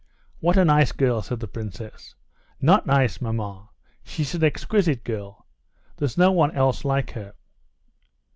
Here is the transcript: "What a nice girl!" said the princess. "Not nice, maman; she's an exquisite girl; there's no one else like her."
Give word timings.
"What 0.39 0.57
a 0.57 0.65
nice 0.65 0.91
girl!" 0.91 1.21
said 1.21 1.41
the 1.41 1.47
princess. 1.47 2.15
"Not 2.59 2.87
nice, 2.87 3.21
maman; 3.21 3.67
she's 4.03 4.33
an 4.33 4.43
exquisite 4.43 5.03
girl; 5.03 5.45
there's 5.97 6.17
no 6.17 6.31
one 6.31 6.49
else 6.55 6.83
like 6.83 7.11
her." 7.11 7.35